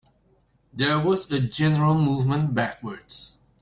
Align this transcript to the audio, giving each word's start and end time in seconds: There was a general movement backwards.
There 0.73 0.99
was 0.99 1.31
a 1.31 1.39
general 1.39 1.95
movement 1.95 2.55
backwards. 2.55 3.37